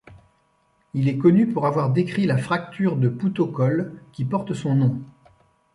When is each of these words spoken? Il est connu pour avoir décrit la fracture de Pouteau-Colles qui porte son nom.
Il 0.95 1.07
est 1.07 1.19
connu 1.19 1.45
pour 1.45 1.67
avoir 1.67 1.91
décrit 1.91 2.25
la 2.25 2.35
fracture 2.39 2.97
de 2.97 3.07
Pouteau-Colles 3.07 3.93
qui 4.13 4.25
porte 4.25 4.55
son 4.55 4.73
nom. 4.73 4.99